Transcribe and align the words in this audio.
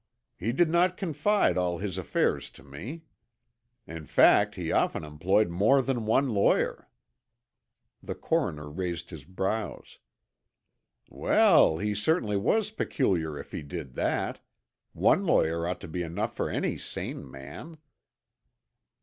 He 0.35 0.51
did 0.51 0.67
not 0.67 0.97
confide 0.97 1.59
all 1.59 1.77
his 1.77 1.95
affairs 1.95 2.49
to 2.57 2.63
me. 2.63 3.03
In 3.85 4.07
fact, 4.07 4.55
he 4.55 4.71
often 4.71 5.03
employed 5.03 5.47
more 5.49 5.83
than 5.83 6.07
one 6.07 6.29
lawyer." 6.29 6.89
The 8.01 8.15
coroner 8.15 8.67
raised 8.67 9.11
his 9.11 9.25
brows. 9.25 9.99
"Well, 11.11 11.77
he 11.77 11.93
certainly 11.93 12.35
was 12.35 12.71
peculiar 12.71 13.37
if 13.37 13.51
he 13.51 13.61
did 13.61 13.93
that. 13.93 14.41
One 14.93 15.23
lawyer 15.23 15.67
ought 15.67 15.79
to 15.81 15.87
be 15.87 16.01
enough 16.01 16.35
for 16.35 16.49
any 16.49 16.79
sane 16.79 17.29
man." 17.29 17.77